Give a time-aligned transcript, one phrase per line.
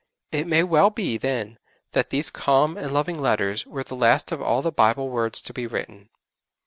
[0.31, 1.59] It may well be then
[1.91, 5.53] that these calm and loving letters were the last of all the Bible words to
[5.53, 6.09] be written.